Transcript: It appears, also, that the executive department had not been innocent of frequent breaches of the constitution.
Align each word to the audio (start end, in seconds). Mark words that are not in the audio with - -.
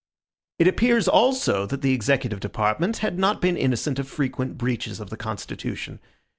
It 0.57 0.67
appears, 0.67 1.07
also, 1.07 1.67
that 1.67 1.83
the 1.83 1.93
executive 1.93 2.39
department 2.39 2.97
had 3.05 3.19
not 3.19 3.39
been 3.39 3.55
innocent 3.55 3.99
of 3.99 4.07
frequent 4.09 4.57
breaches 4.57 4.99
of 4.99 5.11
the 5.11 5.15
constitution. 5.15 5.99